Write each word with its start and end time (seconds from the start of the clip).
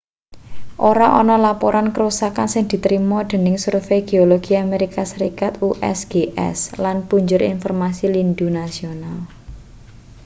ora 0.89 1.07
ana 1.21 1.35
laporan 1.47 1.87
karusakan 1.95 2.47
sing 2.53 2.63
ditrima 2.71 3.19
dening 3.31 3.55
survei 3.65 3.99
geologi 4.11 4.53
amerika 4.65 5.01
serikat 5.11 5.53
usgs 5.69 6.57
lan 6.83 6.97
punjer 7.09 7.41
informasi 7.55 8.05
lindhu 8.15 8.47
nasional 8.59 9.17